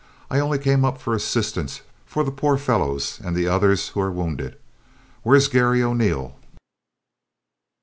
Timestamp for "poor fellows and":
2.31-3.35